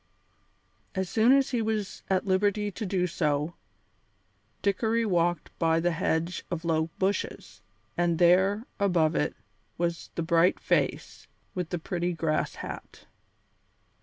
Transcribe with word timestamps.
As 0.95 1.09
soon 1.11 1.31
as 1.31 1.51
he 1.51 1.61
was 1.61 2.01
at 2.09 2.25
liberty 2.25 2.71
to 2.71 2.87
do 2.87 3.05
so, 3.05 3.53
Dickory 4.63 5.05
walked 5.05 5.51
by 5.59 5.79
the 5.79 5.91
hedge 5.91 6.43
of 6.49 6.65
low 6.65 6.89
bushes, 6.97 7.61
and 7.95 8.17
there, 8.17 8.65
above 8.79 9.13
it, 9.13 9.35
was 9.77 10.09
the 10.15 10.23
bright 10.23 10.59
face, 10.59 11.27
with 11.53 11.69
the 11.69 11.77
pretty 11.77 12.13
grass 12.13 12.55
hat. 12.55 13.05